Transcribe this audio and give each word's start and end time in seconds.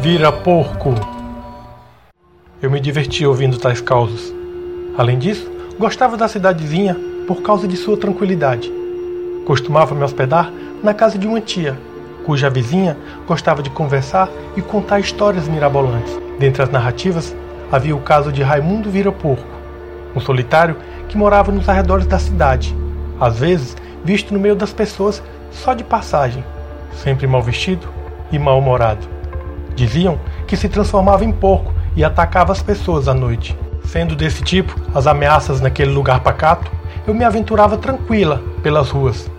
Vira 0.00 0.30
porco! 0.30 0.94
Eu 2.60 2.70
me 2.70 2.78
divertia 2.78 3.26
ouvindo 3.26 3.58
tais 3.58 3.80
causos. 3.80 4.34
Além 4.98 5.18
disso, 5.18 5.50
gostava 5.78 6.14
da 6.14 6.28
cidadezinha 6.28 6.94
por 7.26 7.40
causa 7.40 7.66
de 7.66 7.74
sua 7.74 7.96
tranquilidade. 7.96 8.70
Costumava 9.46 9.94
me 9.94 10.04
hospedar 10.04 10.52
na 10.82 10.92
casa 10.92 11.18
de 11.18 11.26
uma 11.26 11.40
tia, 11.40 11.74
cuja 12.26 12.50
vizinha 12.50 12.98
gostava 13.26 13.62
de 13.62 13.70
conversar 13.70 14.28
e 14.58 14.60
contar 14.60 15.00
histórias 15.00 15.48
mirabolantes. 15.48 16.20
Dentre 16.38 16.62
as 16.62 16.70
narrativas, 16.70 17.34
havia 17.72 17.96
o 17.96 18.00
caso 18.00 18.30
de 18.30 18.42
Raimundo 18.42 18.90
Vira 18.90 19.10
Porco, 19.10 19.48
um 20.14 20.20
solitário 20.20 20.76
que 21.08 21.16
morava 21.16 21.50
nos 21.50 21.66
arredores 21.66 22.06
da 22.06 22.18
cidade, 22.18 22.76
às 23.18 23.38
vezes 23.38 23.74
visto 24.04 24.34
no 24.34 24.40
meio 24.40 24.54
das 24.54 24.74
pessoas 24.74 25.22
só 25.50 25.72
de 25.72 25.82
passagem, 25.82 26.44
sempre 26.92 27.26
mal 27.26 27.42
vestido 27.42 27.88
e 28.30 28.38
mal-humorado. 28.38 29.19
Diziam 29.74 30.18
que 30.46 30.56
se 30.56 30.68
transformava 30.68 31.24
em 31.24 31.32
porco 31.32 31.72
e 31.96 32.04
atacava 32.04 32.52
as 32.52 32.62
pessoas 32.62 33.08
à 33.08 33.14
noite. 33.14 33.56
Sendo 33.84 34.14
desse 34.14 34.42
tipo 34.42 34.74
as 34.94 35.06
ameaças 35.06 35.60
naquele 35.60 35.90
lugar 35.90 36.20
pacato, 36.20 36.70
eu 37.06 37.14
me 37.14 37.24
aventurava 37.24 37.76
tranquila 37.76 38.42
pelas 38.62 38.90
ruas. 38.90 39.30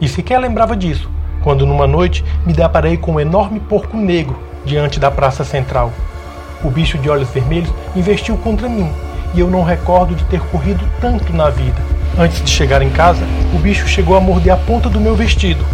E 0.00 0.08
sequer 0.08 0.38
lembrava 0.38 0.76
disso, 0.76 1.10
quando 1.42 1.66
numa 1.66 1.86
noite 1.86 2.24
me 2.46 2.52
deparei 2.52 2.96
com 2.96 3.12
um 3.12 3.20
enorme 3.20 3.60
porco 3.60 3.96
negro 3.96 4.38
diante 4.64 5.00
da 5.00 5.10
praça 5.10 5.44
central. 5.44 5.92
O 6.62 6.70
bicho 6.70 6.98
de 6.98 7.10
olhos 7.10 7.28
vermelhos 7.30 7.72
investiu 7.94 8.36
contra 8.36 8.68
mim, 8.68 8.90
e 9.34 9.40
eu 9.40 9.48
não 9.48 9.62
recordo 9.62 10.14
de 10.14 10.24
ter 10.24 10.40
corrido 10.40 10.84
tanto 11.00 11.32
na 11.32 11.50
vida. 11.50 11.80
Antes 12.18 12.42
de 12.42 12.50
chegar 12.50 12.82
em 12.82 12.90
casa, 12.90 13.24
o 13.54 13.58
bicho 13.58 13.86
chegou 13.86 14.16
a 14.16 14.20
morder 14.20 14.52
a 14.52 14.56
ponta 14.56 14.88
do 14.88 15.00
meu 15.00 15.14
vestido. 15.14 15.64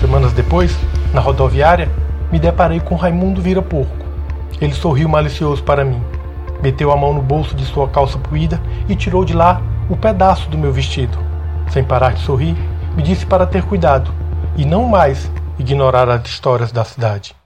Semanas 0.00 0.32
depois, 0.32 0.76
na 1.12 1.20
rodoviária, 1.20 1.90
me 2.32 2.38
deparei 2.38 2.80
com 2.80 2.96
Raimundo 2.96 3.42
Vira 3.42 3.60
Porco. 3.60 3.94
Ele 4.60 4.72
sorriu 4.72 5.08
malicioso 5.08 5.62
para 5.62 5.84
mim, 5.84 6.02
meteu 6.62 6.90
a 6.90 6.96
mão 6.96 7.12
no 7.12 7.20
bolso 7.20 7.54
de 7.54 7.66
sua 7.66 7.86
calça 7.88 8.18
puída 8.18 8.58
e 8.88 8.96
tirou 8.96 9.24
de 9.24 9.34
lá 9.34 9.60
o 9.90 9.96
pedaço 9.96 10.48
do 10.48 10.56
meu 10.56 10.72
vestido. 10.72 11.18
Sem 11.68 11.84
parar 11.84 12.14
de 12.14 12.20
sorrir, 12.20 12.56
me 12.96 13.02
disse 13.02 13.26
para 13.26 13.46
ter 13.46 13.62
cuidado 13.62 14.10
e 14.56 14.64
não 14.64 14.88
mais 14.88 15.30
ignorar 15.58 16.08
as 16.08 16.26
histórias 16.26 16.72
da 16.72 16.84
cidade. 16.84 17.41